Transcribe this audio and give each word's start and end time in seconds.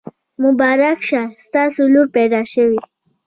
مبارک 0.43 0.99
شه! 1.09 1.21
ستاسو 1.45 1.81
لور 1.93 2.07
پیدا 2.17 2.41
شوي. 2.53 2.79